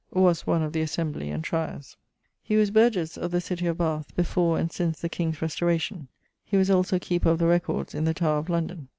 [LXV.] 0.15 0.19
Was 0.23 0.47
one 0.47 0.63
of 0.63 0.73
the 0.73 0.81
assembly 0.81 1.29
and 1.29 1.43
tryers. 1.43 1.95
He 2.41 2.55
was 2.55 2.71
burghesse 2.71 3.17
of 3.19 3.29
the 3.29 3.39
citie 3.39 3.67
of 3.67 3.77
Bath, 3.77 4.15
before 4.15 4.57
and 4.57 4.71
since 4.71 4.99
the 4.99 5.09
king's 5.09 5.43
restauration. 5.43 6.07
He 6.43 6.57
was 6.57 6.71
also 6.71 6.97
Keeper 6.97 7.29
of 7.29 7.37
the 7.37 7.45
Records 7.45 7.93
in 7.93 8.05
the 8.05 8.15
Tower 8.15 8.39
of 8.39 8.49
London. 8.49 8.87